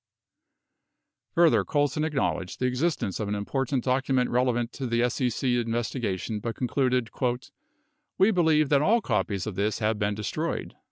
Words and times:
58 1.35 1.35
Further, 1.35 1.63
Colson 1.63 2.03
acknowledged 2.03 2.59
the 2.59 2.65
existence 2.65 3.19
of 3.19 3.27
an 3.27 3.35
important 3.35 3.85
docu 3.85 4.15
ment 4.15 4.31
relevant 4.31 4.71
to 4.73 4.87
the 4.87 5.07
SEC 5.07 5.47
investigation 5.47 6.39
but 6.39 6.55
concluded: 6.55 7.11
"We 8.17 8.31
believe 8.31 8.69
that 8.69 8.81
all 8.81 9.01
copies 9.01 9.45
of 9.45 9.53
this 9.53 9.77
have 9.77 9.99
been 9.99 10.15
destroyed 10.15 10.75